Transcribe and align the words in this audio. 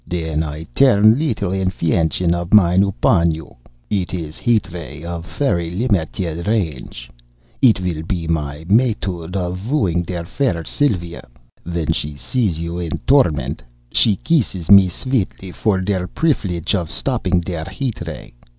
Then 0.07 0.41
I 0.41 0.63
turn 0.73 1.13
a 1.13 1.15
little 1.15 1.51
infention 1.51 2.33
of 2.33 2.55
mine 2.55 2.81
upon 2.81 3.29
you. 3.29 3.57
It 3.87 4.15
is 4.15 4.39
a 4.39 4.41
heat 4.41 4.71
ray 4.71 5.03
of 5.03 5.27
fery 5.27 5.69
limited 5.69 6.47
range. 6.47 7.11
It 7.61 7.79
will 7.81 8.01
be 8.01 8.27
my 8.27 8.65
method 8.67 9.35
of 9.37 9.69
wooing 9.69 10.01
der 10.01 10.25
fair 10.25 10.63
Sylva. 10.65 11.27
When 11.71 11.91
she 11.91 12.15
sees 12.15 12.57
you 12.57 12.79
in 12.79 12.97
torment, 13.05 13.61
she 13.91 14.15
kisses 14.15 14.71
me 14.71 14.87
sweetly 14.89 15.51
for 15.51 15.79
der 15.79 16.07
prifilege 16.07 16.73
of 16.73 16.89
stopping 16.89 17.39
der 17.39 17.65
heat 17.69 18.01
ray. 18.07 18.33